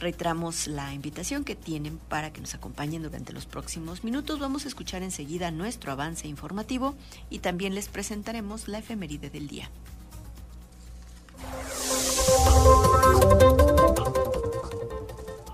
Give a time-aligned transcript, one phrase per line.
[0.00, 4.40] reiteramos la invitación que tienen para que nos acompañen durante los próximos minutos.
[4.40, 6.94] Vamos a escuchar enseguida nuestro avance informativo
[7.28, 9.70] y también les presentaremos la efeméride del día.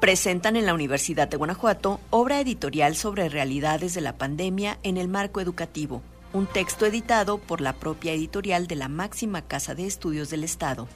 [0.01, 5.09] Presentan en la Universidad de Guanajuato obra editorial sobre realidades de la pandemia en el
[5.09, 10.31] marco educativo, un texto editado por la propia editorial de la máxima casa de estudios
[10.31, 10.87] del Estado.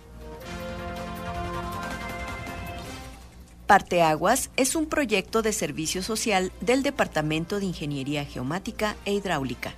[3.71, 9.75] Parteaguas es un proyecto de servicio social del Departamento de Ingeniería Geomática e Hidráulica.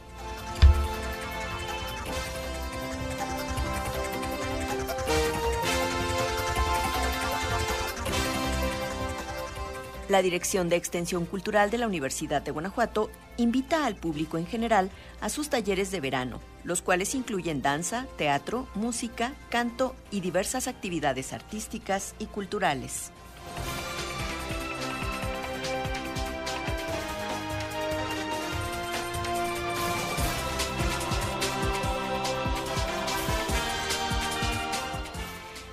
[10.08, 14.90] La Dirección de Extensión Cultural de la Universidad de Guanajuato invita al público en general
[15.20, 21.34] a sus talleres de verano, los cuales incluyen danza, teatro, música, canto y diversas actividades
[21.34, 23.12] artísticas y culturales.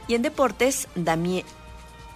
[0.09, 0.88] Y en deportes,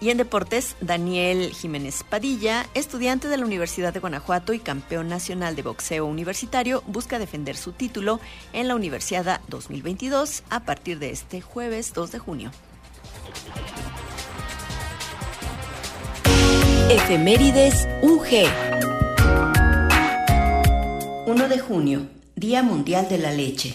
[0.01, 5.55] y en deportes, Daniel Jiménez Padilla, estudiante de la Universidad de Guanajuato y campeón nacional
[5.55, 8.19] de boxeo universitario, busca defender su título
[8.51, 12.51] en la Universidad 2022 a partir de este jueves 2 de junio.
[16.89, 18.45] Efemérides UG
[21.25, 23.73] 1 de junio, Día Mundial de la Leche.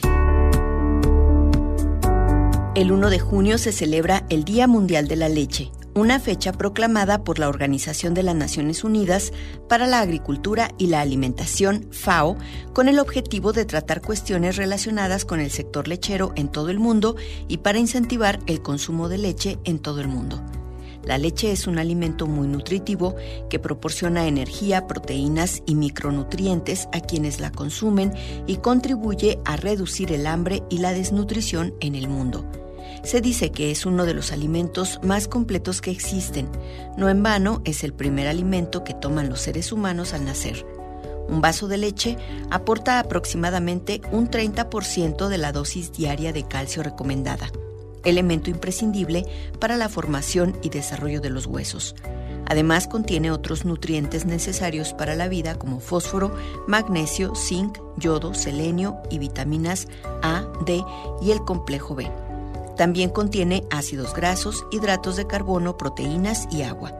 [2.74, 7.24] El 1 de junio se celebra el Día Mundial de la Leche, una fecha proclamada
[7.24, 9.32] por la Organización de las Naciones Unidas
[9.68, 12.36] para la Agricultura y la Alimentación, FAO,
[12.74, 17.16] con el objetivo de tratar cuestiones relacionadas con el sector lechero en todo el mundo
[17.48, 20.42] y para incentivar el consumo de leche en todo el mundo.
[21.08, 23.16] La leche es un alimento muy nutritivo
[23.48, 28.12] que proporciona energía, proteínas y micronutrientes a quienes la consumen
[28.46, 32.44] y contribuye a reducir el hambre y la desnutrición en el mundo.
[33.04, 36.46] Se dice que es uno de los alimentos más completos que existen.
[36.98, 40.66] No en vano es el primer alimento que toman los seres humanos al nacer.
[41.26, 42.18] Un vaso de leche
[42.50, 47.50] aporta aproximadamente un 30% de la dosis diaria de calcio recomendada,
[48.04, 49.24] elemento imprescindible
[49.58, 51.94] para la formación y desarrollo de los huesos.
[52.46, 56.34] Además contiene otros nutrientes necesarios para la vida como fósforo,
[56.66, 59.86] magnesio, zinc, yodo, selenio y vitaminas
[60.22, 60.82] A, D
[61.20, 62.10] y el complejo B.
[62.76, 66.94] También contiene ácidos grasos, hidratos de carbono, proteínas y agua.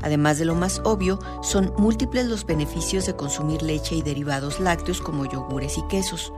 [0.00, 5.00] Además de lo más obvio, son múltiples los beneficios de consumir leche y derivados lácteos
[5.00, 6.32] como yogures y quesos.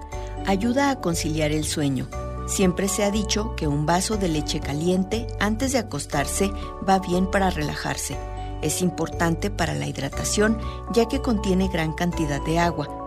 [0.46, 2.06] Ayuda a conciliar el sueño.
[2.46, 6.50] Siempre se ha dicho que un vaso de leche caliente antes de acostarse
[6.88, 8.16] va bien para relajarse.
[8.62, 10.58] Es importante para la hidratación
[10.92, 13.06] ya que contiene gran cantidad de agua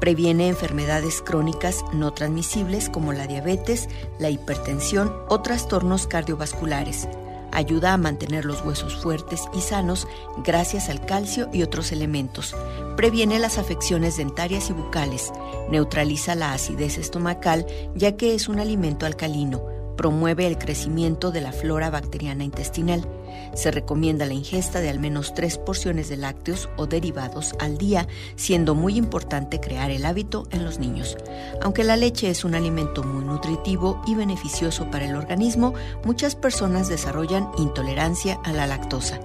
[0.00, 3.88] Previene enfermedades crónicas no transmisibles como la diabetes,
[4.18, 7.08] la hipertensión o trastornos cardiovasculares.
[7.52, 10.06] Ayuda a mantener los huesos fuertes y sanos
[10.44, 12.54] gracias al calcio y otros elementos.
[12.96, 15.32] Previene las afecciones dentarias y bucales.
[15.70, 19.75] Neutraliza la acidez estomacal ya que es un alimento alcalino.
[19.96, 23.06] Promueve el crecimiento de la flora bacteriana intestinal.
[23.54, 28.06] Se recomienda la ingesta de al menos tres porciones de lácteos o derivados al día,
[28.36, 31.16] siendo muy importante crear el hábito en los niños.
[31.62, 36.88] Aunque la leche es un alimento muy nutritivo y beneficioso para el organismo, muchas personas
[36.88, 39.20] desarrollan intolerancia a la lactosa.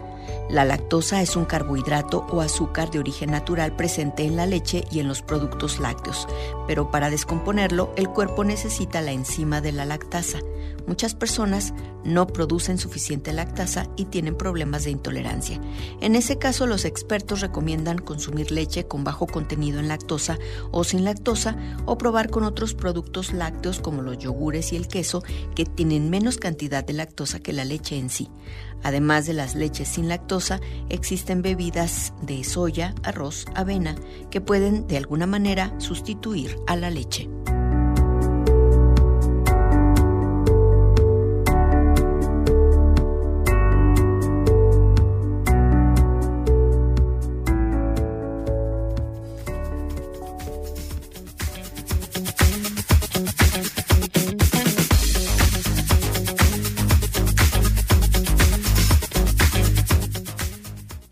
[0.51, 4.99] La lactosa es un carbohidrato o azúcar de origen natural presente en la leche y
[4.99, 6.27] en los productos lácteos,
[6.67, 10.39] pero para descomponerlo el cuerpo necesita la enzima de la lactasa.
[10.87, 11.73] Muchas personas
[12.03, 15.61] no producen suficiente lactasa y tienen problemas de intolerancia.
[16.01, 20.37] En ese caso, los expertos recomiendan consumir leche con bajo contenido en lactosa
[20.71, 21.55] o sin lactosa
[21.85, 25.23] o probar con otros productos lácteos como los yogures y el queso
[25.55, 28.29] que tienen menos cantidad de lactosa que la leche en sí.
[28.83, 33.95] Además de las leches sin lactosa, existen bebidas de soya, arroz, avena,
[34.29, 37.29] que pueden de alguna manera sustituir a la leche.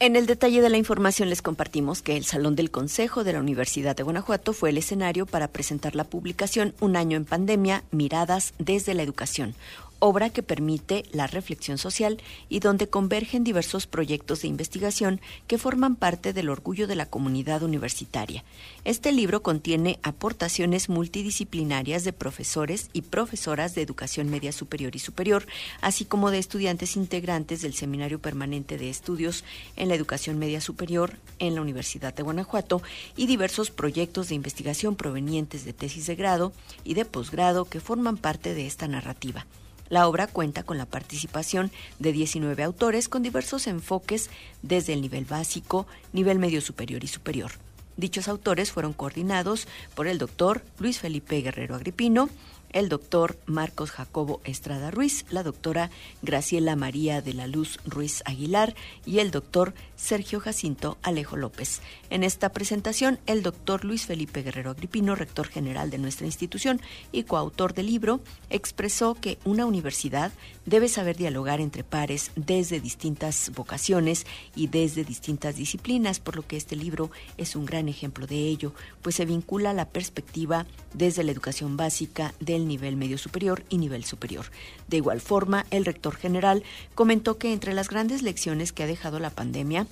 [0.02, 3.42] En el detalle de la información les compartimos que el Salón del Consejo de la
[3.42, 8.54] Universidad de Guanajuato fue el escenario para presentar la publicación Un año en pandemia, miradas
[8.60, 9.56] desde la educación,
[10.00, 15.96] obra que permite la reflexión social y donde convergen diversos proyectos de investigación que forman
[15.96, 18.44] parte del orgullo de la comunidad universitaria.
[18.86, 25.46] Este libro contiene aportaciones multidisciplinarias de profesores y profesoras de educación media superior y superior,
[25.82, 29.44] así como de estudiantes integrantes del Seminario Permanente de Estudios
[29.76, 32.82] en la Educación Media Superior en la Universidad de Guanajuato
[33.16, 36.54] y diversos proyectos de investigación provenientes de tesis de grado
[36.84, 39.46] y de posgrado que forman parte de esta narrativa.
[39.90, 44.30] La obra cuenta con la participación de 19 autores con diversos enfoques
[44.62, 47.52] desde el nivel básico, nivel medio superior y superior.
[47.98, 52.30] Dichos autores fueron coordinados por el doctor Luis Felipe Guerrero Agripino,
[52.72, 55.90] el doctor Marcos Jacobo Estrada Ruiz, la doctora
[56.22, 58.76] Graciela María de la Luz Ruiz Aguilar
[59.06, 61.82] y el doctor Sergio Jacinto Alejo López.
[62.10, 66.82] En esta presentación, el doctor Luis Felipe Guerrero Agripino, rector general de nuestra institución
[67.12, 70.32] y coautor del libro, expresó que una universidad
[70.66, 74.26] debe saber dialogar entre pares desde distintas vocaciones
[74.56, 78.74] y desde distintas disciplinas, por lo que este libro es un gran ejemplo de ello,
[79.02, 84.04] pues se vincula la perspectiva desde la educación básica del nivel medio superior y nivel
[84.06, 84.46] superior.
[84.88, 86.64] De igual forma, el rector general
[86.96, 89.88] comentó que entre las grandes lecciones que ha dejado la pandemia,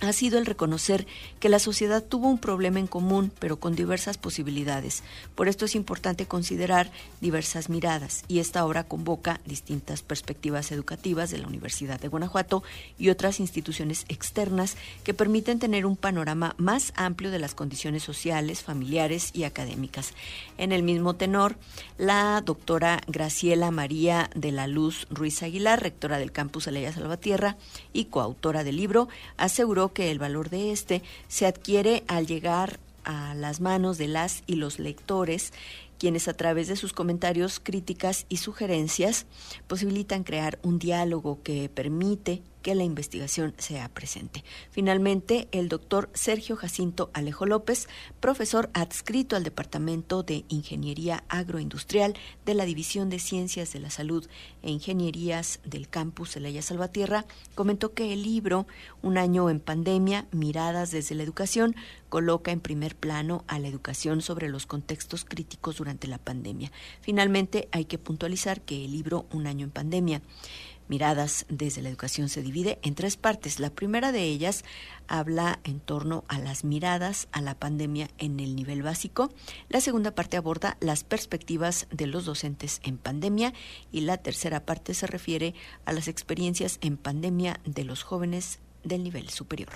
[0.00, 1.06] ha sido el reconocer
[1.40, 5.02] que la sociedad tuvo un problema en común, pero con diversas posibilidades.
[5.34, 11.38] Por esto es importante considerar diversas miradas y esta obra convoca distintas perspectivas educativas de
[11.38, 12.62] la Universidad de Guanajuato
[12.98, 18.62] y otras instituciones externas que permiten tener un panorama más amplio de las condiciones sociales,
[18.62, 20.12] familiares y académicas.
[20.58, 21.56] En el mismo tenor,
[21.98, 27.56] la doctora Graciela María de la Luz Ruiz Aguilar, rectora del campus Aleya Salvatierra
[27.92, 33.34] y coautora del libro, aseguró que el valor de este se adquiere al llegar a
[33.34, 35.52] las manos de las y los lectores
[35.98, 39.26] quienes a través de sus comentarios, críticas y sugerencias
[39.66, 44.42] posibilitan crear un diálogo que permite que la investigación sea presente.
[44.70, 47.88] Finalmente, el doctor Sergio Jacinto Alejo López,
[48.20, 52.14] profesor adscrito al Departamento de Ingeniería Agroindustrial
[52.46, 54.26] de la División de Ciencias de la Salud
[54.62, 58.66] e Ingenierías del campus Celaya Salvatierra, comentó que el libro
[59.02, 61.76] Un año en pandemia, miradas desde la educación,
[62.08, 66.72] coloca en primer plano a la educación sobre los contextos críticos durante la pandemia.
[67.02, 70.22] Finalmente, hay que puntualizar que el libro Un año en pandemia
[70.88, 73.58] Miradas desde la educación se divide en tres partes.
[73.58, 74.64] La primera de ellas
[75.08, 79.32] habla en torno a las miradas a la pandemia en el nivel básico.
[79.68, 83.54] La segunda parte aborda las perspectivas de los docentes en pandemia
[83.92, 85.54] y la tercera parte se refiere
[85.86, 89.70] a las experiencias en pandemia de los jóvenes del nivel superior.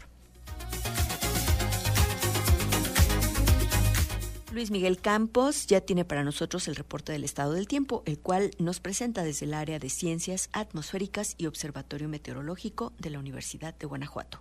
[4.50, 8.50] Luis Miguel Campos ya tiene para nosotros el reporte del estado del tiempo, el cual
[8.58, 13.86] nos presenta desde el área de Ciencias Atmosféricas y Observatorio Meteorológico de la Universidad de
[13.86, 14.40] Guanajuato.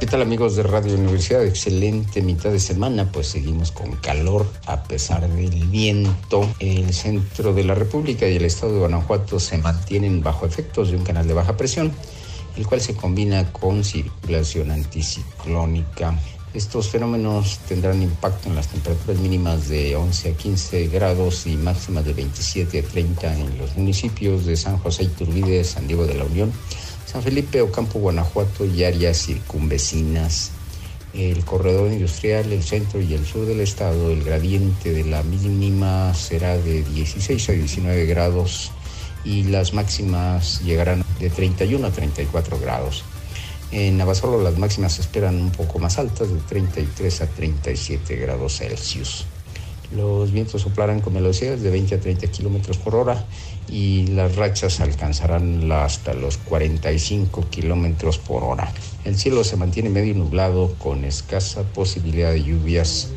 [0.00, 1.44] ¿Qué tal amigos de Radio Universidad?
[1.44, 6.52] Excelente mitad de semana, pues seguimos con calor a pesar del viento.
[6.58, 10.96] El centro de la República y el estado de Guanajuato se mantienen bajo efectos de
[10.96, 11.92] un canal de baja presión,
[12.56, 16.18] el cual se combina con circulación anticiclónica
[16.52, 22.04] Estos fenómenos tendrán impacto en las temperaturas mínimas de 11 a 15 grados y máximas
[22.04, 26.24] de 27 a 30 en los municipios de San José Iturbide, San Diego de la
[26.24, 26.52] Unión,
[27.06, 30.50] San Felipe, Ocampo, Guanajuato y áreas circunvecinas.
[31.14, 36.12] El corredor industrial, el centro y el sur del estado, el gradiente de la mínima
[36.14, 38.72] será de 16 a 19 grados
[39.24, 43.04] y las máximas llegarán de 31 a 34 grados.
[43.72, 49.26] En Navasolo las máximas esperan un poco más altas, de 33 a 37 grados Celsius.
[49.94, 53.24] Los vientos soplarán con velocidades de 20 a 30 kilómetros por hora
[53.68, 58.72] y las rachas alcanzarán hasta los 45 kilómetros por hora.
[59.04, 63.10] El cielo se mantiene medio nublado con escasa posibilidad de lluvias.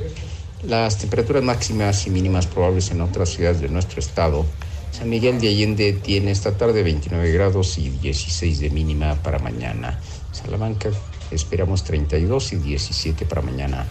[0.67, 4.45] Las temperaturas máximas y mínimas probables en otras ciudades de nuestro estado.
[4.91, 9.99] San Miguel de Allende tiene esta tarde 29 grados y 16 de mínima para mañana.
[10.33, 10.89] Salamanca
[11.31, 13.85] esperamos 32 y 17 para mañana.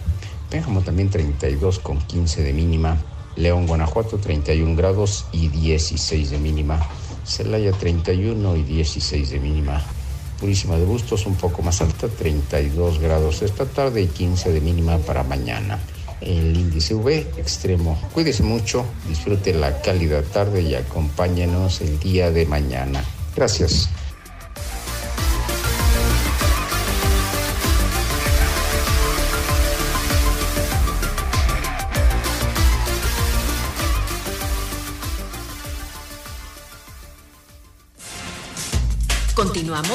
[0.49, 2.97] Pénjamo también 32 con 15 de mínima.
[3.35, 6.79] León, Guanajuato 31 grados y 16 de mínima.
[7.25, 9.81] Celaya 31 y 16 de mínima.
[10.39, 14.97] Purísima de Bustos un poco más alta, 32 grados esta tarde y 15 de mínima
[14.99, 15.79] para mañana.
[16.21, 17.99] El índice V extremo.
[18.13, 23.03] Cuídese mucho, disfrute la cálida tarde y acompáñenos el día de mañana.
[23.35, 23.89] Gracias.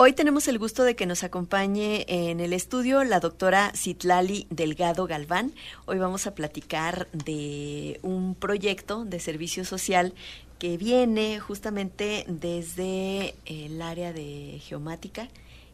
[0.00, 5.08] Hoy tenemos el gusto de que nos acompañe en el estudio la doctora Citlali Delgado
[5.08, 5.52] Galván.
[5.86, 10.14] Hoy vamos a platicar de un proyecto de servicio social
[10.60, 15.26] que viene justamente desde el área de geomática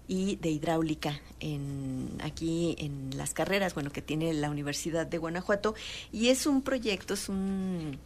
[0.09, 5.75] y de hidráulica en, aquí en las carreras, bueno, que tiene la Universidad de Guanajuato.
[6.13, 7.99] Y es un proyecto, es un...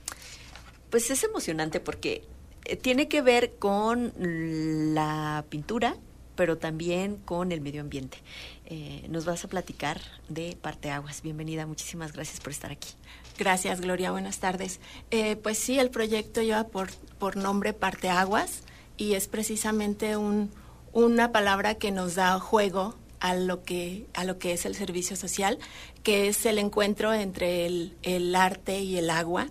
[0.91, 2.25] Pues es emocionante porque
[2.65, 5.95] eh, tiene que ver con la pintura,
[6.39, 8.19] pero también con el medio ambiente.
[8.67, 11.21] Eh, nos vas a platicar de Parteaguas.
[11.21, 12.91] Bienvenida, muchísimas gracias por estar aquí.
[13.37, 14.13] Gracias, Gloria.
[14.13, 14.79] Buenas tardes.
[15.11, 18.63] Eh, pues sí, el proyecto lleva por, por nombre Parteaguas
[18.97, 20.53] y es precisamente un,
[20.93, 25.17] una palabra que nos da juego a lo que, a lo que es el servicio
[25.17, 25.59] social,
[26.05, 29.49] que es el encuentro entre el, arte y el agua.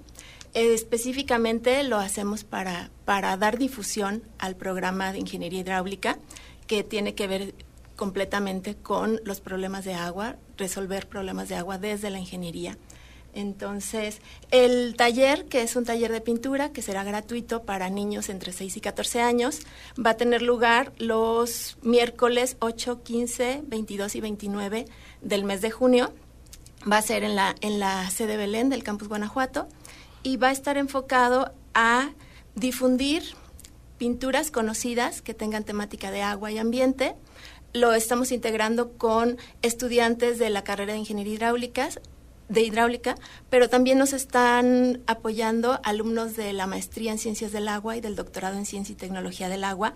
[0.53, 6.17] específicamente lo hacemos para, para dar difusión al programa de ingeniería hidráulica,
[6.67, 7.55] que tiene que ver
[7.95, 12.77] completamente con los problemas de agua, resolver problemas de agua desde la ingeniería.
[13.33, 14.19] Entonces,
[14.50, 18.77] el taller, que es un taller de pintura, que será gratuito para niños entre 6
[18.77, 19.59] y 14 años,
[20.03, 24.86] va a tener lugar los miércoles 8, 15, 22 y 29
[25.21, 26.13] del mes de junio.
[26.91, 29.67] Va a ser en la, en la sede Belén del Campus Guanajuato
[30.24, 32.09] y va a estar enfocado a
[32.55, 33.24] difundir
[33.98, 37.16] pinturas conocidas que tengan temática de agua y ambiente.
[37.74, 42.00] Lo estamos integrando con estudiantes de la carrera de Ingeniería Hidráulicas,
[42.50, 43.16] de hidráulica,
[43.50, 48.16] pero también nos están apoyando alumnos de la maestría en ciencias del agua y del
[48.16, 49.94] doctorado en ciencia y tecnología del agua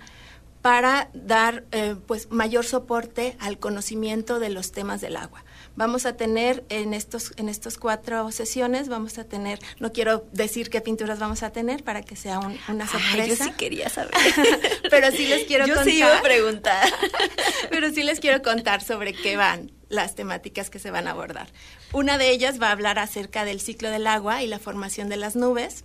[0.62, 5.43] para dar eh, pues mayor soporte al conocimiento de los temas del agua.
[5.75, 10.69] Vamos a tener en estos en estos cuatro sesiones vamos a tener no quiero decir
[10.69, 13.25] qué pinturas vamos a tener para que sea una sorpresa.
[13.25, 14.11] yo sí quería saber,
[14.89, 15.91] pero sí les quiero yo contar.
[15.91, 16.89] sí iba a preguntar,
[17.69, 21.47] pero sí les quiero contar sobre qué van las temáticas que se van a abordar.
[21.93, 25.17] Una de ellas va a hablar acerca del ciclo del agua y la formación de
[25.17, 25.83] las nubes.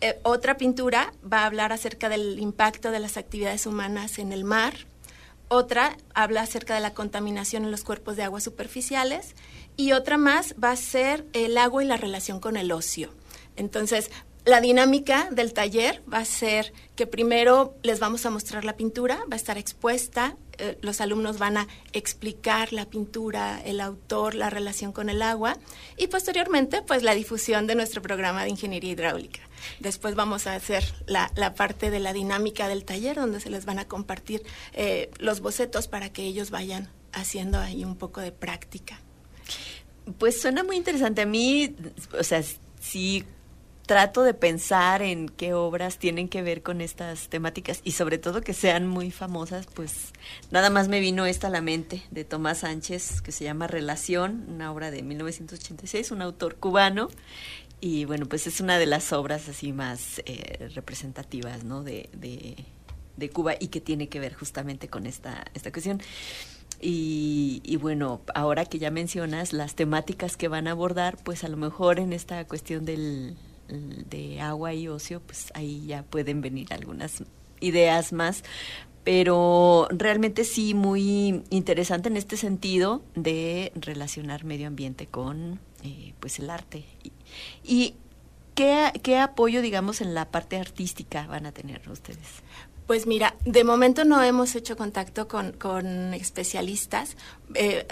[0.00, 4.44] Eh, otra pintura va a hablar acerca del impacto de las actividades humanas en el
[4.44, 4.74] mar.
[5.48, 9.34] Otra habla acerca de la contaminación en los cuerpos de agua superficiales
[9.76, 13.10] y otra más va a ser el agua y la relación con el ocio.
[13.56, 14.10] Entonces,
[14.44, 19.16] la dinámica del taller va a ser que primero les vamos a mostrar la pintura,
[19.30, 24.50] va a estar expuesta, eh, los alumnos van a explicar la pintura, el autor, la
[24.50, 25.56] relación con el agua
[25.96, 29.40] y posteriormente pues la difusión de nuestro programa de ingeniería hidráulica.
[29.80, 33.78] Después vamos a hacer la, parte de la dinámica del taller donde se les van
[33.78, 34.42] a compartir
[34.74, 39.00] eh, los bocetos para que ellos vayan haciendo ahí un poco de práctica.
[40.18, 41.22] Pues suena muy interesante.
[41.22, 41.74] A mí,
[42.18, 42.42] o sea,
[42.78, 43.24] sí
[43.86, 48.40] trato de pensar en qué obras tienen que ver con estas temáticas y sobre todo
[48.40, 50.12] que sean muy famosas, pues
[50.50, 54.46] nada más me vino esta a la mente de Tomás Sánchez que se llama Relación,
[54.48, 57.08] una obra de 1986, un autor cubano
[57.80, 61.82] y bueno, pues es una de las obras así más eh, representativas, ¿no?
[61.82, 62.64] De, de,
[63.30, 66.00] Cuba y que tiene que ver justamente con esta, esta cuestión.
[66.80, 71.56] Y, bueno, ahora que ya mencionas las temáticas que van a abordar, pues a lo
[71.56, 73.36] mejor en esta cuestión del,
[73.68, 77.22] de agua y ocio, pues ahí ya pueden venir algunas
[77.60, 78.44] ideas más,
[79.04, 86.38] pero realmente sí muy interesante en este sentido de relacionar medio ambiente con eh, pues
[86.38, 86.84] el arte.
[87.62, 87.94] ¿Y,
[88.54, 92.42] qué, qué, apoyo, digamos, en la parte artística van a tener ustedes?
[92.86, 97.16] Pues mira, de momento no hemos hecho contacto con, con especialistas.
[97.54, 97.86] Eh,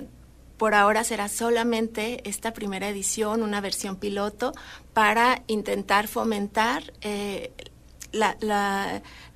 [0.62, 4.52] por ahora será solamente esta primera edición, una versión piloto,
[4.94, 7.50] para intentar fomentar eh,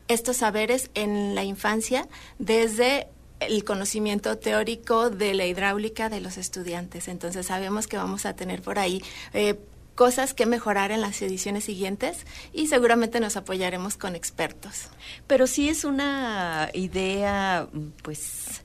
[0.06, 2.06] estos saberes en la infancia
[2.38, 3.09] desde
[3.40, 7.09] el conocimiento teórico de la hidráulica de los estudiantes.
[7.09, 9.02] Entonces sabemos que vamos a tener por ahí
[9.35, 9.59] eh,
[9.97, 12.18] cosas que mejorar en las ediciones siguientes
[12.52, 14.90] y seguramente nos apoyaremos con expertos.
[15.26, 17.66] Pero sí es una idea,
[18.04, 18.62] pues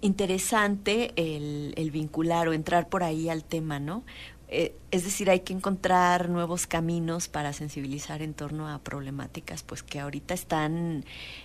[0.00, 4.04] interesante el, vincular o entrar por ahí al tema, ¿no?
[4.48, 9.82] Eh, es decir, hay que encontrar nuevos caminos para sensibilizar en torno a problemáticas pues
[9.82, 11.04] que ahorita están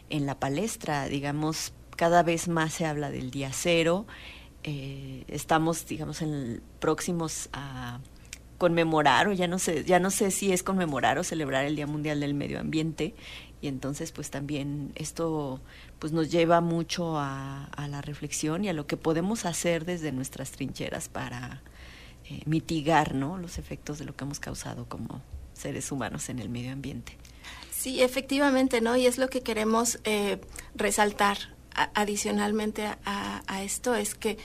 [0.10, 4.06] en la palestra, digamos, cada vez más se habla del día cero,
[4.64, 8.00] eh, estamos, digamos, en próximos a
[8.60, 11.88] conmemorar o ya no sé, ya no sé si es conmemorar o celebrar el Día
[11.88, 13.16] Mundial del Medio Ambiente.
[13.60, 15.60] Y entonces pues también esto
[16.02, 20.50] pues nos lleva mucho a, la reflexión y a lo que podemos hacer desde nuestras
[20.50, 21.62] trincheras para
[22.28, 23.38] eh, mitigar ¿no?
[23.38, 25.22] los efectos de lo que hemos causado como
[25.54, 27.16] seres humanos en el medio ambiente.
[27.70, 28.98] Sí, efectivamente, ¿no?
[28.98, 30.42] Y es lo que queremos eh,
[30.74, 31.38] resaltar
[31.76, 34.40] adicionalmente a, esto, es que,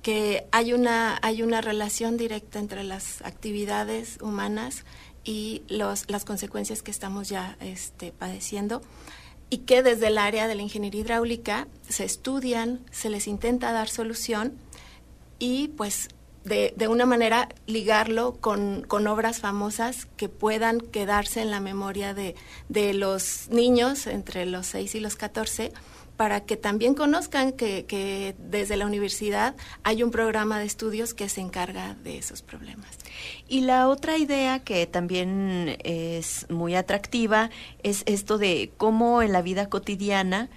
[0.00, 4.86] que hay, una, hay una relación directa entre las actividades humanas
[5.24, 8.80] y los, las consecuencias que estamos ya este, padeciendo
[9.52, 13.90] y que desde el área de la ingeniería hidráulica se estudian, se les intenta dar
[13.90, 14.54] solución
[15.38, 16.08] y pues
[16.42, 22.14] de, de una manera ligarlo con, con, obras famosas que puedan quedarse en la memoria
[22.14, 22.34] de,
[22.70, 25.70] de los niños entre los 6 y los 14
[26.16, 31.28] para que también conozcan que, que, desde la universidad hay un programa de estudios que
[31.28, 32.90] se encarga de esos problemas.
[33.48, 37.50] Y la otra idea que también es muy atractiva
[37.82, 40.50] es esto de cómo en la vida cotidiana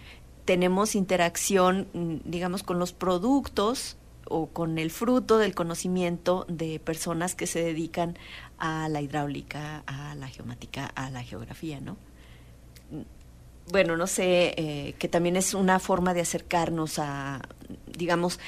[0.46, 7.36] tenemos interacción, mm, digamos, con los productos o con el fruto del conocimiento de personas
[7.36, 8.18] que se dedican
[8.58, 11.98] a la hidráulica, a la geomática, a la geografía, ¿no?
[13.72, 17.42] Bueno, no sé, eh, que también es una forma de acercarnos a,
[17.88, 18.40] digamos,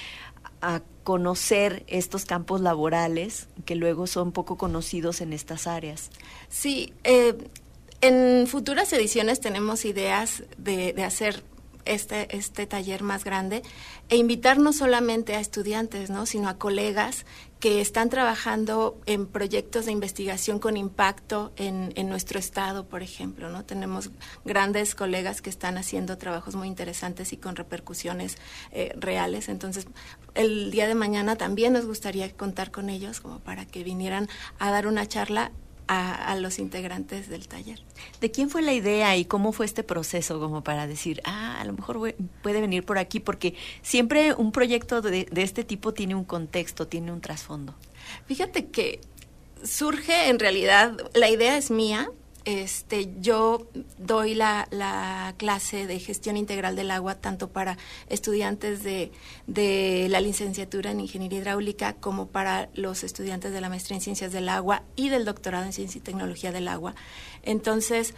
[0.61, 6.09] a conocer estos campos laborales que luego son poco conocidos en estas áreas.
[6.49, 7.37] Sí, eh,
[8.01, 11.43] en futuras ediciones tenemos ideas de, de hacer
[11.93, 13.63] este, este taller más grande
[14.09, 16.25] e invitar no solamente a estudiantes, ¿no?
[16.25, 17.25] sino a colegas
[17.59, 23.49] que están trabajando en proyectos de investigación con impacto en, en, nuestro estado, por ejemplo.
[23.49, 23.65] ¿no?
[23.65, 24.11] Tenemos
[24.45, 28.37] grandes colegas que están haciendo trabajos muy interesantes y con repercusiones
[28.71, 29.49] eh, reales.
[29.49, 29.87] Entonces,
[30.35, 34.69] el día de mañana también nos gustaría contar con ellos como para que vinieran a
[34.69, 35.51] dar una charla
[35.87, 37.79] a, los integrantes del taller.
[38.21, 41.65] ¿De quién fue la idea y cómo fue este proceso como para decir, ah, a
[41.65, 43.19] lo mejor puede venir por aquí?
[43.19, 47.75] Porque siempre un proyecto de, de este tipo tiene un contexto, tiene un trasfondo.
[48.25, 49.01] Fíjate que
[49.63, 52.11] surge en realidad, la idea es mía,
[52.47, 59.11] este, yo doy la, la, clase de gestión integral del agua tanto para estudiantes de,
[60.09, 64.47] la licenciatura en ingeniería hidráulica como para los estudiantes de la maestría en ciencias del
[64.47, 66.95] agua y del doctorado en ciencia y tecnología del agua.
[67.43, 68.13] Entonces,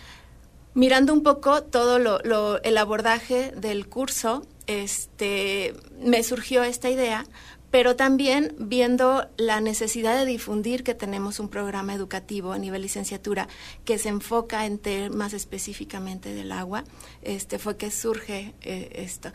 [0.76, 7.26] mirando un poco todo lo, el abordaje del curso, este, me surgió esta idea
[7.72, 13.48] pero también viendo la necesidad de difundir que tenemos un programa educativo a nivel licenciatura
[13.86, 16.84] que se enfoca en temas específicamente del agua,
[17.22, 19.32] este fue que surge eh, esto.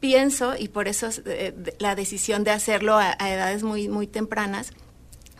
[0.00, 4.72] Pienso, y por eso eh, la decisión de hacerlo a, edades muy, muy tempranas,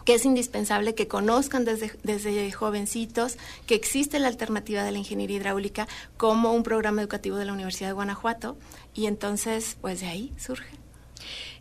[0.05, 5.39] que es indispensable que conozcan desde, desde jovencitos que existe la alternativa de la ingeniería
[5.39, 8.57] hidráulica como un programa educativo de la Universidad de Guanajuato
[8.93, 10.85] y entonces pues de ahí surge.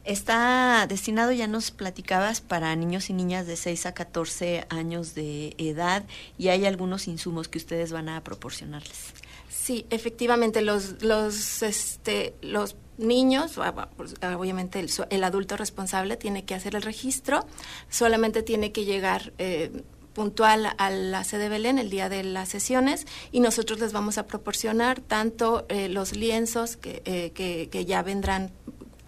[0.03, 5.55] Está destinado, ya nos platicabas, para niños y niñas de 6 a 14 años de
[5.57, 6.03] edad
[6.37, 9.13] y hay algunos insumos que ustedes van a proporcionarles.
[9.49, 13.59] Sí, efectivamente, los, los, este, los niños,
[13.95, 17.45] pues, obviamente el, el, adulto responsable tiene que hacer el registro,
[17.89, 23.07] solamente tiene que llegar eh, puntual a la sede Belén el día de las sesiones
[23.31, 28.03] y nosotros les vamos a proporcionar tanto eh, los lienzos que, eh, que, que, ya
[28.03, 28.51] vendrán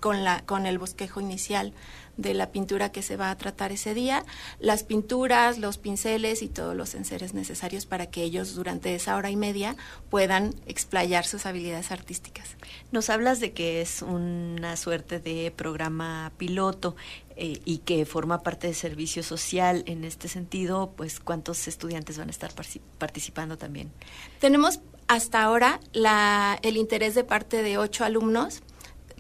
[0.06, 1.74] con, la, con el bosquejo inicial
[2.16, 4.24] de la pintura que se va a tratar ese día,
[4.60, 9.32] las pinturas, los pinceles y todos los enseres necesarios para que ellos durante esa hora
[9.32, 9.76] y media
[10.12, 12.56] puedan explayar sus habilidades artísticas.
[12.92, 16.96] Nos hablas de que es una suerte de programa piloto
[17.36, 19.82] eh, y que forma parte de servicio social.
[19.88, 22.52] En este sentido, pues, ¿cuántos estudiantes van a estar
[23.00, 23.92] participando también?
[24.40, 28.62] Tenemos hasta ahora la, el interés de parte de ocho alumnos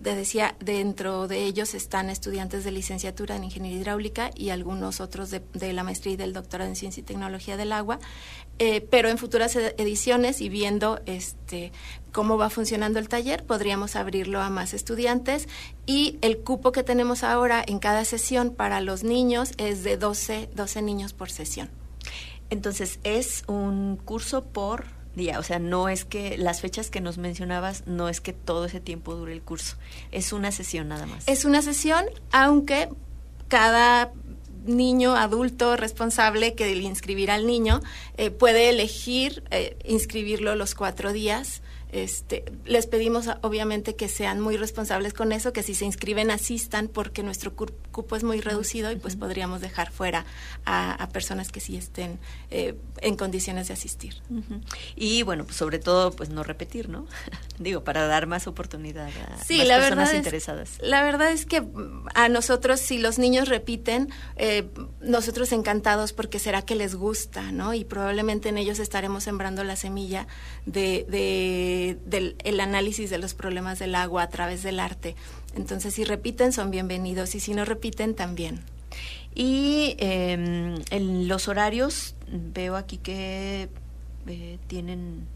[0.01, 5.31] te decía, dentro de ellos están estudiantes de licenciatura en ingeniería hidráulica y algunos otros
[5.31, 7.99] de, la maestría y del doctorado en ciencia y tecnología del agua,
[8.59, 11.71] eh, pero en futuras ediciones y viendo este
[12.11, 15.47] cómo va funcionando el taller, podríamos abrirlo a más estudiantes
[15.85, 20.49] y el cupo que tenemos ahora en cada sesión para los niños es de 12,
[20.55, 21.69] 12 niños por sesión.
[22.49, 25.39] Entonces, es un curso por día.
[25.39, 28.79] O sea, no es que las fechas que nos mencionabas, no es que todo ese
[28.79, 29.77] tiempo dure el curso.
[30.11, 31.27] Es una sesión nada más.
[31.27, 32.89] Es una sesión, aunque
[33.47, 34.11] cada
[34.65, 37.81] niño adulto responsable que le inscribirá al niño
[38.17, 41.61] eh, puede elegir eh, inscribirlo los cuatro días
[41.95, 46.89] este, les pedimos obviamente que sean muy responsables con eso, que si se inscriben asistan
[46.89, 50.25] porque nuestro cupo es muy reducido y pues podríamos dejar fuera
[50.65, 52.19] a, personas que sí estén
[52.51, 54.15] eh, en condiciones de asistir.
[54.97, 57.07] Y bueno, pues sobre todo pues no repetir, ¿no?
[57.59, 60.77] Digo, para dar más oportunidad a sí, las la personas verdad interesadas.
[60.81, 64.67] la verdad es que mm, a nosotros, si los niños repiten, eh,
[64.99, 67.73] nosotros encantados porque será que les gusta, ¿no?
[67.73, 70.27] Y probablemente en ellos estaremos sembrando la semilla
[70.65, 71.05] de
[71.93, 75.15] del el análisis de los problemas del agua a través del arte.
[75.55, 78.61] Entonces, si repiten, son bienvenidos y si no repiten, también.
[79.33, 83.69] Y em, en los horarios, veo aquí que
[84.27, 85.27] eh, tienen...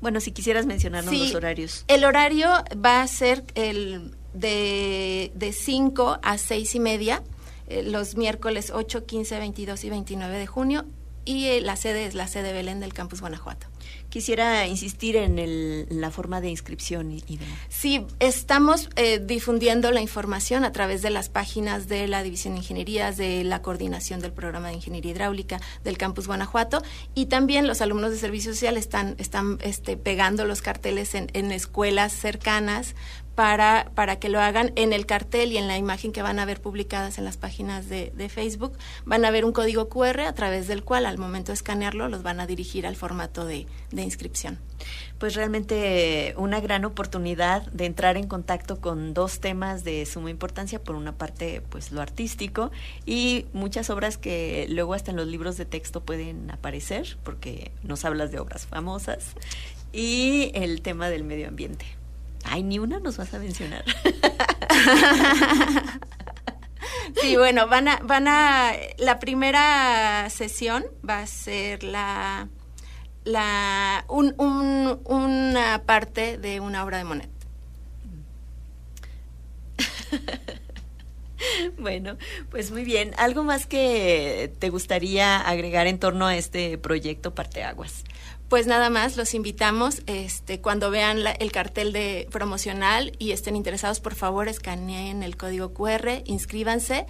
[0.00, 1.84] Bueno, si quisieras mencionarnos los horarios.
[1.86, 2.48] El horario
[2.84, 7.22] va a ser el de 5 a seis y media,
[7.68, 10.84] eh, los miércoles 8, 15, 22 y 29 de junio,
[11.24, 13.66] y eh, la sede es la sede Belén del Campus Guanajuato.
[14.08, 17.58] Quisiera insistir en el, la forma de inscripción y, demás.
[17.68, 22.60] Sí, estamos eh, difundiendo la información a través de las páginas de la División de
[22.60, 26.82] Ingenierías, de la coordinación del programa de Ingeniería Hidráulica del Campus Guanajuato
[27.14, 31.50] y también los alumnos de Servicio Social están, están este, pegando los carteles en, en
[31.50, 32.94] escuelas cercanas
[33.34, 36.44] para, para que lo hagan en el cartel y en la imagen que van a
[36.44, 38.76] ver publicadas en las páginas de, de, Facebook.
[39.04, 42.22] Van a ver un código QR a través del cual al momento de escanearlo los
[42.22, 44.58] van a dirigir al formato de, de inscripción.
[45.18, 50.82] Pues realmente una gran oportunidad de entrar en contacto con dos temas de suma importancia.
[50.82, 52.70] Por una parte, pues lo artístico
[53.06, 58.04] y muchas obras que luego hasta en los libros de texto pueden aparecer porque nos
[58.04, 59.34] hablas de obras famosas
[59.92, 62.01] y el tema del medio ambiente.
[62.44, 63.84] Ay, ni una nos vas a mencionar.
[67.20, 72.48] sí, bueno, van a, van a, la primera sesión va a ser la,
[73.24, 77.30] la, un, un, una parte de una obra de Monet.
[81.76, 82.16] Bueno,
[82.50, 83.12] pues muy bien.
[83.18, 88.04] ¿Algo más que te gustaría agregar en torno a este proyecto Parteaguas?
[88.52, 93.98] Pues nada más los invitamos este cuando vean el cartel de promocional y estén interesados
[93.98, 97.06] por favor escaneen el código QR inscríbanse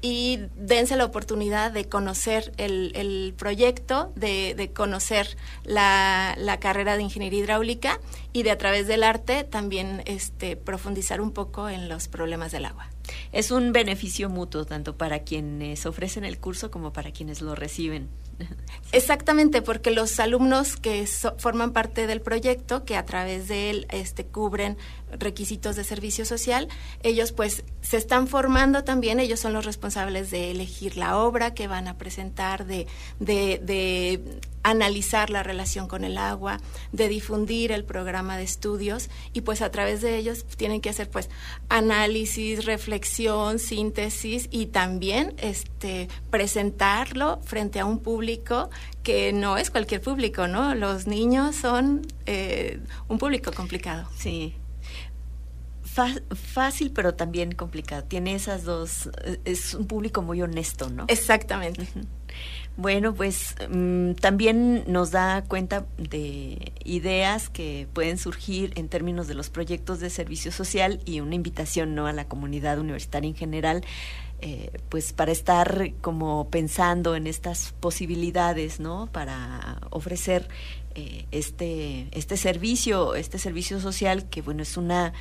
[0.00, 8.00] y dense la oportunidad de conocer el, proyecto, de, conocer la, carrera de ingeniería hidráulica
[8.32, 12.64] y de a través del arte también este, profundizar un poco en los problemas del
[12.64, 12.90] agua.
[13.30, 18.08] Es un beneficio mutuo tanto para quienes ofrecen el curso como para quienes lo reciben.
[18.92, 21.06] Exactamente, porque los alumnos que
[21.38, 24.76] forman parte del proyecto, que a través de él este, cubren
[25.18, 26.68] requisitos de servicio social,
[27.02, 31.68] ellos pues se están formando también, ellos son los responsables de elegir la obra que
[31.68, 32.86] van a presentar, de,
[33.18, 36.60] de, de analizar la relación con el agua,
[36.92, 41.08] de difundir el programa de estudios y pues a través de ellos tienen que hacer
[41.08, 41.30] pues
[41.68, 48.70] análisis, reflexión, síntesis y también este presentarlo frente a un público
[49.02, 50.74] que no es cualquier público, ¿no?
[50.74, 54.08] Los niños son eh, un público complicado.
[54.16, 54.54] Sí,
[56.34, 58.04] fácil, pero también complicado.
[58.04, 59.10] Tiene esas dos,
[59.44, 61.04] es un público muy honesto, ¿no?
[61.08, 61.88] Exactamente.
[62.76, 69.34] Bueno, pues mm, también nos da cuenta de ideas que pueden surgir en términos de
[69.34, 73.84] los proyectos de servicio social y una invitación no a la comunidad universitaria en general,
[74.40, 79.08] eh, pues para estar como pensando en estas posibilidades, ¿no?
[79.12, 80.48] Para ofrecer
[80.94, 85.12] eh, este este servicio, este servicio social que bueno es una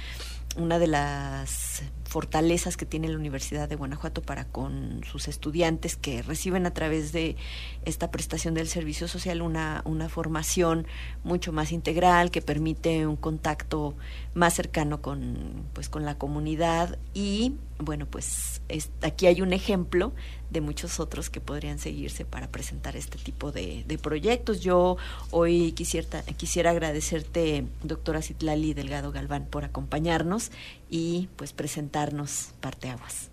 [0.57, 6.23] una de las fortalezas que tiene la Universidad de Guanajuato para con sus estudiantes que
[6.23, 7.37] reciben a través de
[7.85, 10.87] esta prestación del servicio social una, una formación
[11.23, 13.93] mucho más integral que permite un contacto
[14.33, 18.61] más cercano con, pues, con la comunidad y bueno, pues
[19.01, 20.11] aquí hay un ejemplo
[20.49, 24.59] de muchos otros que podrían seguirse para presentar este tipo de, proyectos.
[24.59, 24.97] Yo
[25.31, 30.51] hoy quisiera, quisiera agradecerte, doctora Citlali Delgado Galván, por acompañarnos
[30.89, 33.29] y pues presentarnos Parteaguas.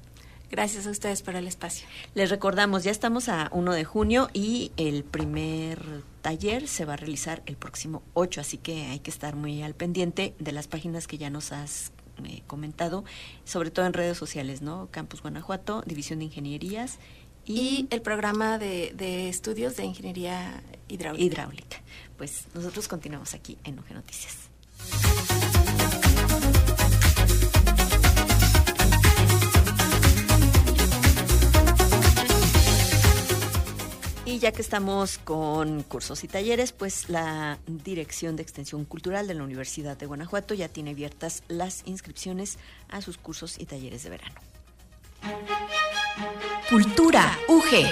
[0.50, 1.88] Gracias a ustedes por el espacio.
[2.14, 6.96] Les recordamos, ya estamos a 1 de junio y el primer taller se va a
[6.96, 11.08] realizar el próximo 8, así que hay que estar muy al pendiente de las páginas
[11.08, 11.90] que ya nos has
[12.24, 13.04] eh, comentado,
[13.44, 14.88] sobre todo en redes sociales, ¿no?
[14.92, 17.00] Campus Guanajuato, División de Ingenierías
[17.44, 21.24] y, el programa de, de, estudios de Ingeniería Hidráulica.
[21.24, 21.76] Hidráulica.
[22.16, 24.48] Pues nosotros continuamos aquí en UG Noticias.
[34.46, 39.42] Ya que estamos con cursos y talleres, pues la Dirección de Extensión Cultural de la
[39.42, 42.56] Universidad de Guanajuato ya tiene abiertas las inscripciones
[42.88, 44.36] a sus cursos y talleres de verano.
[46.70, 47.90] Cultura UG.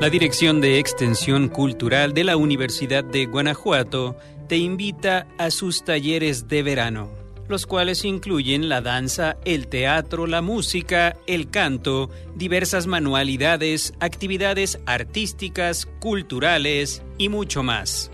[0.00, 4.16] La Dirección de Extensión Cultural de la Universidad de Guanajuato
[4.48, 10.42] te invita a sus talleres de verano los cuales incluyen la danza, el teatro, la
[10.42, 18.10] música, el canto, diversas manualidades, actividades artísticas, culturales y mucho más.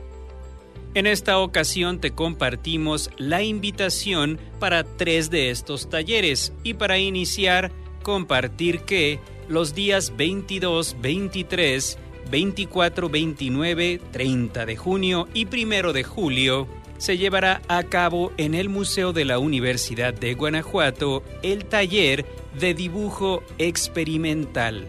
[0.95, 7.71] En esta ocasión te compartimos la invitación para tres de estos talleres y para iniciar
[8.03, 16.80] compartir que los días 22, 23, 24, 29, 30 de junio y 1 de julio
[17.01, 22.27] se llevará a cabo en el Museo de la Universidad de Guanajuato el taller
[22.61, 24.87] de dibujo experimental.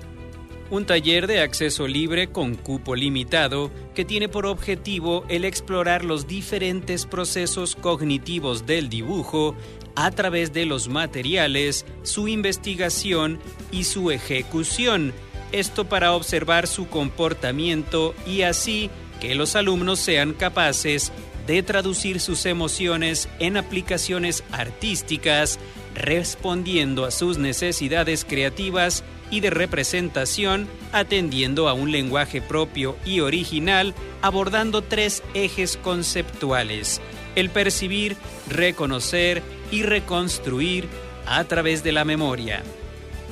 [0.69, 6.27] Un taller de acceso libre con cupo limitado que tiene por objetivo el explorar los
[6.27, 9.55] diferentes procesos cognitivos del dibujo
[9.95, 13.39] a través de los materiales, su investigación
[13.71, 15.13] y su ejecución.
[15.53, 18.89] Esto para observar su comportamiento y así
[19.21, 21.13] que los alumnos sean capaces
[21.51, 25.59] de traducir sus emociones en aplicaciones artísticas,
[25.93, 33.93] respondiendo a sus necesidades creativas y de representación, atendiendo a un lenguaje propio y original,
[34.21, 37.01] abordando tres ejes conceptuales,
[37.35, 38.15] el percibir,
[38.47, 40.87] reconocer y reconstruir
[41.25, 42.63] a través de la memoria.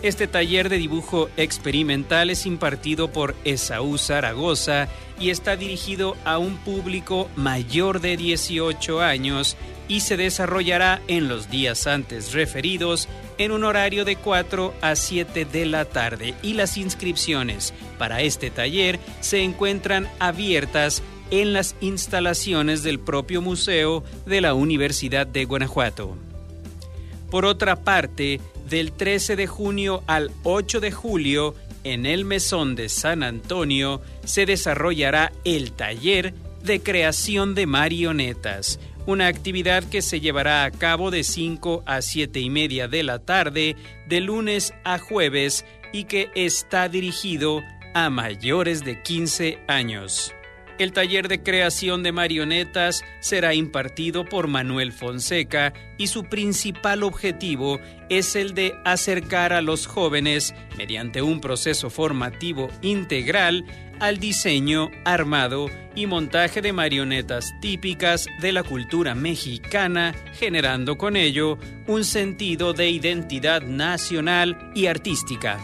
[0.01, 4.87] Este taller de dibujo experimental es impartido por Esaú Zaragoza
[5.19, 9.57] y está dirigido a un público mayor de 18 años
[9.89, 15.43] y se desarrollará en los días antes referidos en un horario de 4 a 7
[15.43, 22.83] de la tarde y las inscripciones para este taller se encuentran abiertas en las instalaciones
[22.83, 26.15] del propio museo de la Universidad de Guanajuato.
[27.29, 32.89] Por otra parte, del 13 de junio al 8 de julio, en el Mesón de
[32.89, 40.65] San Antonio, se desarrollará el taller de creación de marionetas, una actividad que se llevará
[40.65, 43.75] a cabo de 5 a 7 y media de la tarde,
[44.07, 47.63] de lunes a jueves, y que está dirigido
[47.95, 50.33] a mayores de 15 años.
[50.79, 57.81] El taller de creación de marionetas será impartido por Manuel Fonseca y su principal objetivo
[58.07, 63.65] es el de acercar a los jóvenes, mediante un proceso formativo integral,
[63.99, 71.57] al diseño, armado y montaje de marionetas típicas de la cultura mexicana, generando con ello
[71.87, 75.59] un sentido de identidad nacional y artística.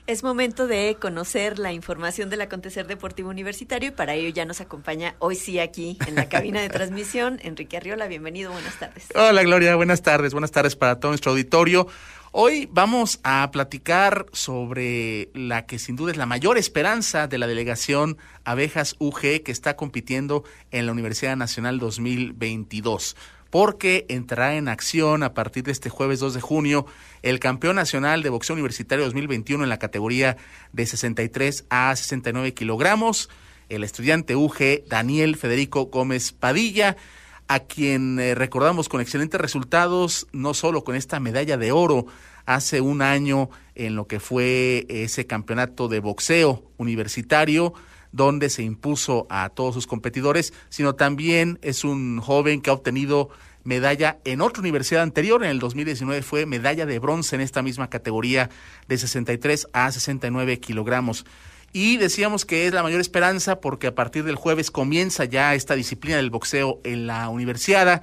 [0.07, 4.61] Es momento de conocer la información del acontecer deportivo universitario y para ello ya nos
[4.61, 8.07] acompaña hoy sí aquí en la cabina de transmisión Enrique Arriola.
[8.07, 9.09] Bienvenido, buenas tardes.
[9.17, 11.89] Hola Gloria, buenas tardes, buenas tardes para todo nuestro auditorio.
[12.31, 17.49] Hoy vamos a platicar sobre la que sin duda es la mayor esperanza de la
[17.49, 23.17] delegación Abejas UG que está compitiendo en la Universidad Nacional 2022
[23.57, 26.85] porque entrará en acción a partir de este jueves 2 de junio
[27.23, 30.37] el campeón nacional de boxeo universitario 2021 en la categoría
[30.75, 33.31] de 63 a 69 kilogramos,
[33.71, 36.99] el estudiante UG Daniel Federico Gómez Padilla,
[37.49, 42.05] a quien eh, recordamos con excelentes resultados, no solo con esta medalla de oro
[42.45, 47.73] hace un año en lo que fue ese campeonato de boxeo universitario,
[48.17, 53.29] donde se impuso a todos sus competidores, sino también es un joven que ha obtenido
[53.63, 57.91] medalla en otra universidad anterior, en el 2019 fue medalla de bronce en esta misma
[57.91, 58.49] categoría
[58.89, 61.27] de 63 a 69 kilogramos.
[61.73, 65.75] Y decíamos que es la mayor esperanza porque a partir del jueves comienza ya esta
[65.75, 68.03] disciplina del boxeo en la universidad.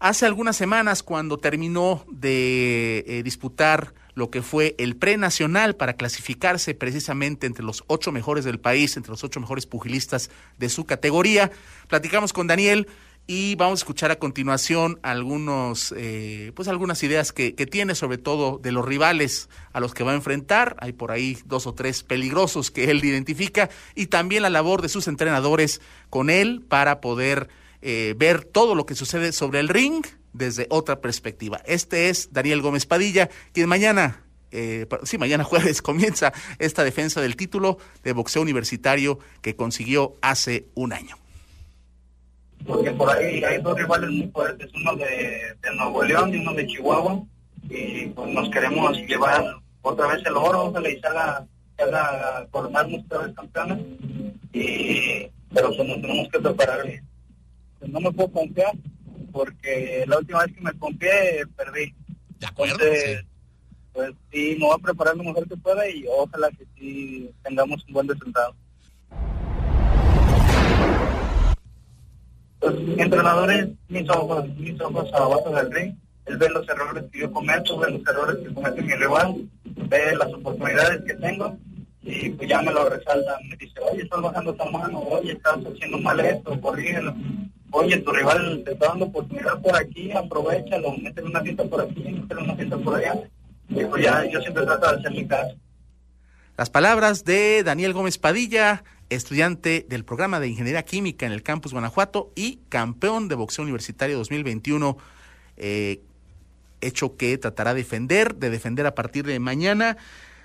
[0.00, 6.74] Hace algunas semanas, cuando terminó de eh, disputar lo que fue el pre-nacional para clasificarse
[6.74, 11.52] precisamente entre los ocho mejores del país, entre los ocho mejores pugilistas de su categoría.
[11.86, 12.88] Platicamos con Daniel
[13.26, 18.58] y vamos a escuchar a continuación algunos, eh, pues algunas ideas que, tiene, sobre todo
[18.58, 20.76] de los rivales a los que va a enfrentar.
[20.78, 24.88] Hay por ahí dos o tres peligrosos que él identifica y también la labor de
[24.88, 27.48] sus entrenadores con él para poder
[27.82, 31.60] eh, ver todo lo que sucede sobre el ring desde otra perspectiva.
[31.66, 37.36] Este es Daniel Gómez Padilla, quien mañana, eh, sí, mañana jueves comienza esta defensa del
[37.36, 41.16] título de boxeo universitario que consiguió hace un año.
[42.66, 46.66] Porque por ahí hay dos rivales muy fuertes, uno de, Nuevo León y uno de
[46.66, 47.22] Chihuahua,
[47.68, 49.44] y pues nos queremos llevar
[49.82, 51.46] otra vez el oro, ojalá y salga,
[51.76, 53.78] salga coronarnos otra vez campeones,
[54.52, 56.86] y, pero pues nos tenemos que preparar
[57.88, 58.72] no me puedo confiar
[59.36, 61.94] porque la última vez que me confié perdí.
[62.40, 62.74] De acuerdo.
[62.74, 63.24] Entonces,
[63.92, 67.84] pues sí, me voy a preparar lo mejor que pueda y ojalá que sí tengamos
[67.86, 68.54] un buen resultado.
[72.60, 75.94] Pues mi entrenador es mis ojos, mis ojos abajo del ring.
[76.24, 80.16] Él ve los errores que yo cometo, ve los errores que comete mi rival, ve
[80.16, 81.56] las oportunidades que tengo
[82.02, 83.38] y pues ya me lo resalta.
[83.48, 87.14] Me dice, oye, estás bajando tu mano, oye, estás haciendo mal esto, corrígelo
[87.76, 92.02] oye, tu rival te está dando oportunidad por aquí, aprovechalo, métele una cinta por aquí,
[92.02, 93.14] métele una cinta por allá.
[93.68, 95.56] Y pues ya yo siempre trato de hacer mi caso.
[96.56, 101.72] Las palabras de Daniel Gómez Padilla, estudiante del programa de Ingeniería Química en el campus
[101.72, 104.96] Guanajuato y campeón de boxeo universitario 2021,
[105.58, 106.00] eh,
[106.80, 109.96] hecho que tratará de defender, de defender a partir de mañana.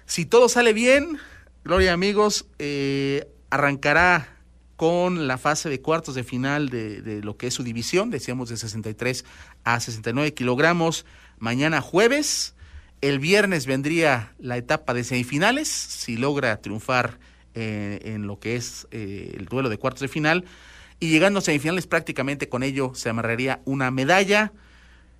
[0.05, 1.19] Si todo sale bien,
[1.63, 4.27] Gloria amigos, eh, arrancará
[4.81, 8.57] con la fase de cuartos de final de, lo que es su división, decíamos de
[8.57, 9.25] 63
[9.63, 11.05] a 69 kilogramos,
[11.37, 12.55] mañana jueves.
[12.99, 17.19] El viernes vendría la etapa de semifinales, si logra triunfar
[17.53, 20.45] eh, en lo que es eh, el duelo de cuartos de final.
[20.99, 24.51] Y llegando a semifinales, prácticamente con ello se amarraría una medalla.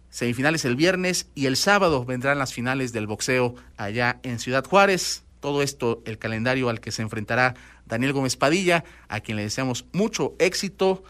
[0.09, 5.21] Semifinales el viernes y el sábado vendrán las finales del boxeo allá en Ciudad Juárez.
[5.39, 7.53] Todo esto, el calendario al que se enfrentará
[7.91, 11.03] Daniel Gómez Padilla, a quien le deseamos mucho éxito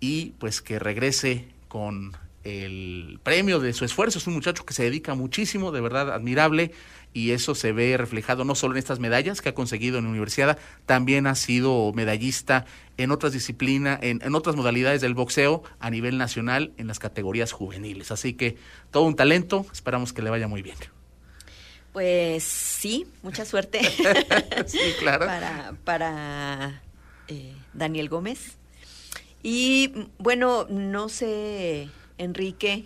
[0.00, 4.18] y pues que regrese con el premio de su esfuerzo.
[4.18, 6.72] Es un muchacho que se dedica muchísimo, de verdad admirable,
[7.12, 10.10] y eso se ve reflejado no solo en estas medallas que ha conseguido en la
[10.10, 12.66] universidad, también ha sido medallista
[12.96, 17.52] en otras disciplinas, en, en, otras modalidades del boxeo a nivel nacional en las categorías
[17.52, 18.10] juveniles.
[18.10, 18.56] Así que
[18.90, 20.76] todo un talento, esperamos que le vaya muy bien.
[21.94, 23.80] Pues sí, mucha suerte.
[24.66, 25.26] sí, claro.
[25.26, 26.82] Para, para
[27.28, 28.56] eh, Daniel Gómez.
[29.44, 31.88] Y bueno, no sé
[32.18, 32.84] Enrique,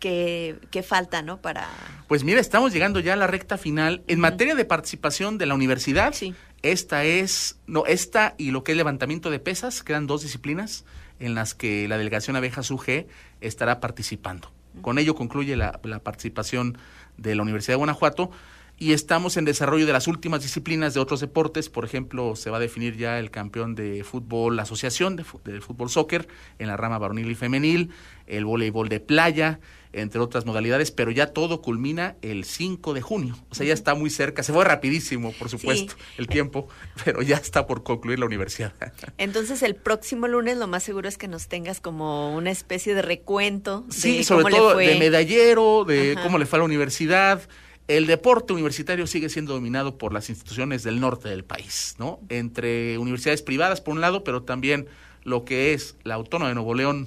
[0.00, 1.42] ¿qué, qué falta, ¿no?
[1.42, 1.68] Para...
[2.08, 4.02] Pues mira, estamos llegando ya a la recta final.
[4.06, 4.22] En uh -huh.
[4.22, 6.34] materia de participación de la universidad, sí.
[6.62, 10.86] esta es, no, esta y lo que es levantamiento de pesas, quedan dos disciplinas
[11.20, 13.06] en las que la delegación Abejas UG
[13.42, 14.50] estará participando.
[14.80, 16.78] Con ello concluye la, la participación
[17.16, 18.30] de la Universidad de Guanajuato
[18.78, 21.70] y estamos en desarrollo de las últimas disciplinas de otros deportes.
[21.70, 25.88] Por ejemplo, se va a definir ya el campeón de fútbol asociación, de, de fútbol
[25.88, 27.90] soccer, en la rama varonil y femenil,
[28.26, 29.60] el voleibol de playa,
[29.94, 33.36] entre otras modalidades, pero ya todo culmina el 5 de junio.
[33.48, 34.42] O sea, ya está muy cerca.
[34.42, 36.04] Se fue rapidísimo, por supuesto, sí.
[36.18, 36.68] el tiempo,
[37.04, 38.74] pero ya está por concluir la universidad.
[39.18, 43.00] Entonces, el próximo lunes lo más seguro es que nos tengas como una especie de
[43.00, 43.86] recuento.
[43.88, 44.86] Sí, de sobre cómo todo le fue.
[44.88, 46.22] de medallero, de Ajá.
[46.22, 47.40] cómo le fue a la universidad.
[47.88, 52.18] El deporte universitario sigue siendo dominado por las instituciones del norte del país, ¿no?
[52.28, 54.88] Entre universidades privadas, por un lado, pero también
[55.22, 57.06] lo que es la Autónoma de Nuevo León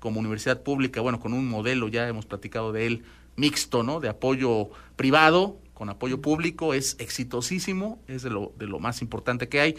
[0.00, 3.04] como universidad pública, bueno, con un modelo, ya hemos platicado de él,
[3.36, 4.00] mixto, ¿no?
[4.00, 9.48] De apoyo privado con apoyo público, es exitosísimo, es de lo, de lo más importante
[9.48, 9.76] que hay.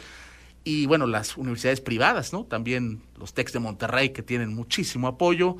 [0.64, 2.46] Y bueno, las universidades privadas, ¿no?
[2.46, 5.58] También los TECs de Monterrey que tienen muchísimo apoyo,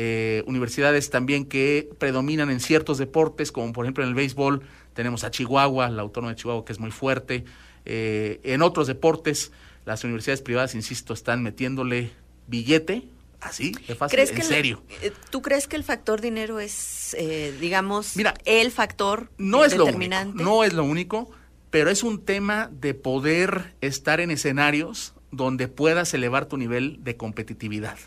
[0.00, 4.62] eh, universidades también que predominan en ciertos deportes, como por ejemplo en el béisbol
[4.94, 7.44] tenemos a Chihuahua, la Autónoma de Chihuahua que es muy fuerte.
[7.84, 9.50] Eh, en otros deportes,
[9.86, 12.12] las universidades privadas, insisto, están metiéndole
[12.46, 13.08] billete,
[13.40, 14.82] así, de fácil, ¿Crees en que serio.
[15.02, 19.76] El, ¿Tú crees que el factor dinero es, eh, digamos, Mira, el factor no es
[19.76, 20.38] determinante?
[20.38, 21.30] Lo único, no es lo único,
[21.70, 27.16] pero es un tema de poder estar en escenarios donde puedas elevar tu nivel de
[27.16, 27.98] competitividad.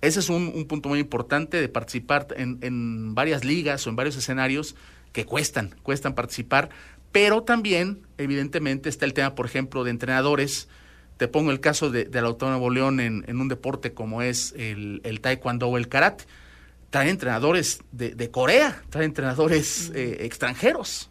[0.00, 3.96] Ese es un, un punto muy importante de participar en, en, varias ligas o en
[3.96, 4.74] varios escenarios
[5.12, 6.70] que cuestan, cuestan participar,
[7.12, 10.68] pero también, evidentemente, está el tema, por ejemplo, de entrenadores.
[11.16, 14.54] Te pongo el caso de, de la Autónoma León en, en, un deporte como es
[14.56, 16.24] el, el taekwondo o el karate.
[16.90, 21.10] Traen entrenadores de, de Corea, traen entrenadores eh, extranjeros.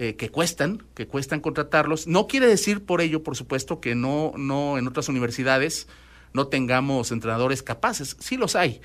[0.00, 2.06] Eh, que cuestan, que cuestan contratarlos.
[2.06, 5.88] No quiere decir por ello, por supuesto, que no, no en otras universidades
[6.32, 8.80] no tengamos entrenadores capaces, sí los hay,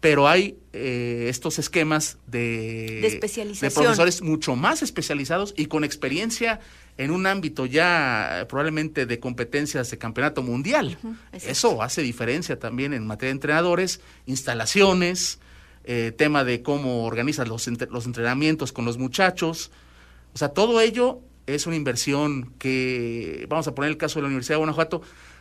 [0.00, 3.68] pero hay eh, estos esquemas de, de, especialización.
[3.68, 6.60] de profesores mucho más especializados y con experiencia
[6.98, 10.98] en un ámbito ya probablemente de competencias de campeonato mundial.
[11.02, 15.38] Uh -huh, Eso hace diferencia también en materia de entrenadores, instalaciones,
[15.84, 19.70] eh, tema de cómo organizas los, los entrenamientos con los muchachos.
[20.34, 24.26] O sea, todo ello es una inversión que, vamos a poner el caso de la
[24.26, 25.00] Universidad de Guanajuato,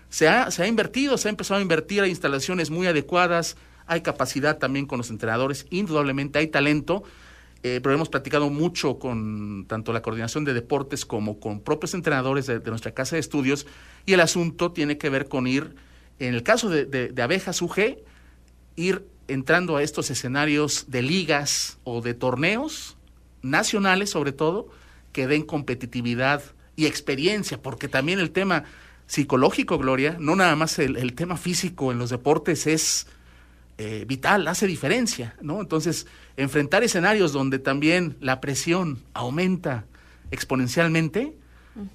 [0.10, 4.02] se ha, se ha invertido, se ha empezado a invertir, hay instalaciones muy adecuadas, hay
[4.02, 7.04] capacidad también con los entrenadores, indudablemente hay talento,
[7.64, 12.46] eh, pero hemos platicado mucho con tanto la coordinación de deportes como con propios entrenadores
[12.46, 13.66] de, nuestra casa de estudios
[14.06, 15.76] y el asunto tiene que ver con ir,
[16.20, 17.98] en el caso de, de, de Abejas UG,
[18.76, 22.98] ir entrando a estos escenarios de ligas o de torneos
[23.42, 24.70] nacionales sobre todo,
[25.12, 26.44] que den competitividad
[26.76, 28.66] y experiencia, porque también el tema
[29.08, 33.08] psicológico, Gloria, no nada más el, el tema físico en los deportes es
[33.80, 35.62] eh, vital, hace diferencia, ¿no?
[35.62, 39.86] Entonces, enfrentar escenarios donde también la presión aumenta
[40.32, 41.38] exponencialmente,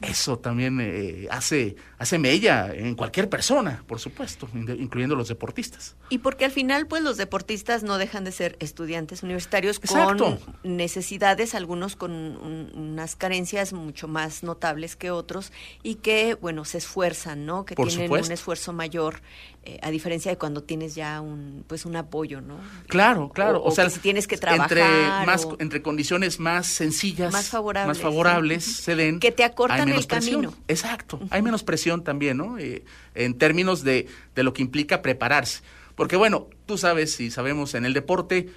[0.01, 5.97] Eso también eh, hace, hace mella en cualquier persona, por supuesto, incluyendo los deportistas.
[6.09, 11.55] Y porque al final, pues los deportistas no dejan de ser estudiantes universitarios con necesidades,
[11.55, 15.53] algunos con unas carencias mucho más notables que otros,
[15.83, 17.65] y que, bueno, se esfuerzan, ¿no?
[17.65, 19.21] Que tienen un esfuerzo mayor
[19.65, 22.59] eh, a diferencia de cuando tienes ya un pues un apoyo, ¿no?
[22.89, 23.63] Claro, claro.
[23.63, 24.85] O, sea, si tienes que trabajar entre
[25.25, 29.45] más entre condiciones más sencillas, más favorables, más favorables se den que te
[29.81, 30.55] acortan el camino.
[30.69, 31.21] Exacto.
[31.31, 32.59] Hay menos presión también, ¿no?
[32.59, 35.63] Eh, en términos de, de lo que implica prepararse,
[35.95, 38.49] porque bueno, tú sabes y sabemos en el deporte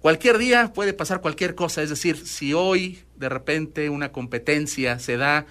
[0.00, 5.16] cualquier día puede pasar cualquier cosa, es decir, si hoy de repente una competencia se
[5.16, 5.46] da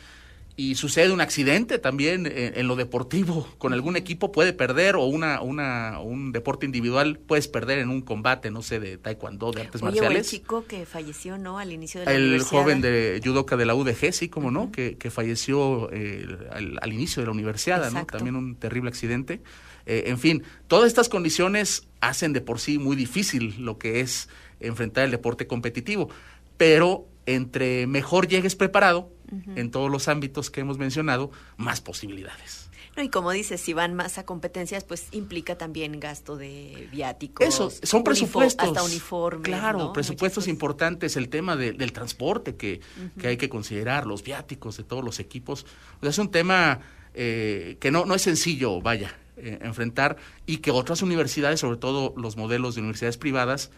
[0.57, 3.47] y sucede un accidente también en, lo deportivo.
[3.57, 8.01] Con algún equipo puede perder o una, una un deporte individual puedes perder en un
[8.01, 10.17] combate no sé de taekwondo de artes marciales.
[10.17, 13.75] el chico que falleció no al inicio de la el joven de judoka de la
[13.75, 18.35] UDG sí como no que, que falleció eh, al, inicio de la universidad no también
[18.35, 19.41] un terrible accidente.
[19.85, 24.29] Eh, en fin todas estas condiciones hacen de por sí muy difícil lo que es
[24.61, 26.09] enfrentar el deporte competitivo
[26.57, 29.11] pero entre mejor llegues preparado
[29.55, 32.69] en todos los ámbitos que hemos mencionado, más posibilidades.
[32.95, 37.45] No, y como dices, si van más a competencias, pues implica también gasto de viáticos.
[37.45, 38.69] Eso, son presupuestos.
[38.69, 39.43] hasta uniformes.
[39.43, 42.79] Claro, presupuestos importantes, el tema del transporte que,
[43.19, 45.65] que, hay que considerar, los viáticos de todos los equipos.
[45.97, 46.79] O sea, es un tema
[47.13, 50.15] eh, que no, no es sencillo, vaya, eh, enfrentar
[50.45, 53.71] y que otras universidades, sobre todo los modelos de universidades privadas,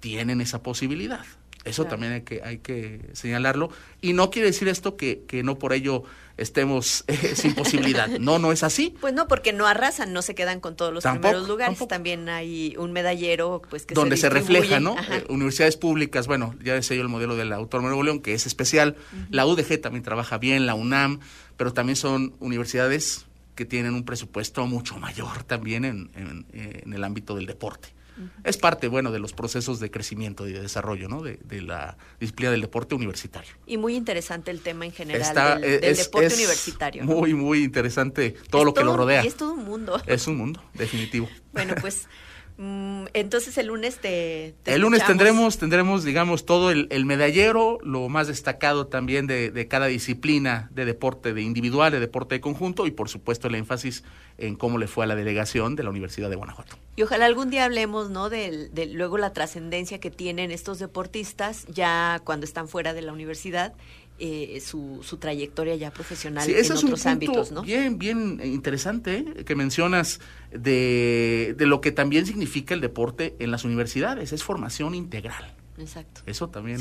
[0.00, 1.24] tienen esa posibilidad.
[1.64, 3.70] Eso también hay que, hay que señalarlo.
[4.00, 6.04] Y no quiere decir esto que, que no por ello
[6.36, 8.08] estemos eh, sin posibilidad.
[8.08, 8.94] No, no es así.
[9.00, 11.78] Pues no, porque no arrasan, no se quedan con todos los primeros lugares.
[11.88, 14.96] También hay un medallero pues que Donde se, refleja, ¿no?
[15.10, 18.34] Eh, universidades públicas, bueno, ya decía yo el modelo del Autónoma de Nuevo León, que
[18.34, 18.96] es especial.
[19.30, 21.20] La UDG también trabaja bien, la UNAM,
[21.56, 26.10] pero también son universidades que tienen un presupuesto mucho mayor también en,
[26.52, 27.88] en el ámbito del deporte.
[28.44, 31.22] Es parte, bueno, de los procesos de crecimiento y de desarrollo, ¿no?
[31.22, 33.50] De, la disciplina del deporte universitario.
[33.66, 37.04] Y muy interesante el tema en general del, deporte universitario.
[37.04, 39.22] Muy, muy interesante todo lo que lo rodea.
[39.22, 40.00] es todo un mundo.
[40.06, 41.28] Es un mundo, definitivo.
[41.52, 42.06] Bueno, pues
[42.56, 44.54] entonces el lunes te...
[44.66, 50.68] el lunes tendremos, tendremos, digamos, todo el, medallero, lo más destacado también de, cada disciplina
[50.72, 54.04] de deporte de individual, de deporte de conjunto y por supuesto el énfasis
[54.38, 56.76] en cómo le fue a la delegación de la Universidad de Guanajuato.
[56.96, 58.30] Y ojalá algún día hablemos, ¿no?
[58.30, 63.12] De, de luego la trascendencia que tienen estos deportistas ya cuando están fuera de la
[63.12, 63.74] universidad
[64.18, 67.62] eh, su, su, trayectoria ya profesional en otros ámbitos, ¿no?
[67.62, 69.44] Bien, bien interesante ¿eh?
[69.44, 70.20] que mencionas
[70.52, 75.56] de, de lo que también significa el deporte en las universidades, es formación integral.
[75.78, 76.20] Exacto.
[76.26, 76.78] Eso también,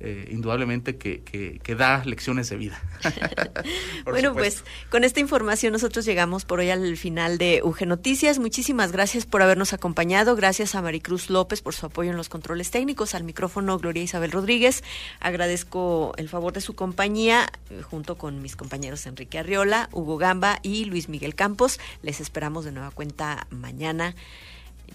[0.00, 2.82] eh, indudablemente, que, que, da lecciones de vida.
[4.04, 8.38] bueno, pues con esta información nosotros llegamos por hoy al final de UG Noticias.
[8.38, 10.36] Muchísimas gracias por habernos acompañado.
[10.36, 13.14] Gracias a Maricruz López por su apoyo en los controles técnicos.
[13.14, 14.82] Al micrófono, Gloria Isabel Rodríguez.
[15.20, 20.60] Agradezco el favor de su compañía eh, junto con mis compañeros Enrique Arriola, Hugo Gamba
[20.62, 21.78] y Luis Miguel Campos.
[22.02, 24.14] Les esperamos de nueva cuenta mañana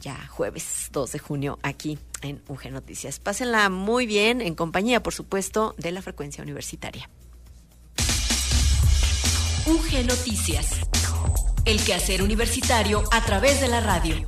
[0.02, 3.20] ya jueves 2 de junio aquí en UG Noticias.
[3.20, 7.10] Pásenla muy bien en compañía, por supuesto, de la frecuencia universitaria.
[9.66, 10.82] UG Noticias.
[11.66, 14.28] El quehacer universitario a través de la radio.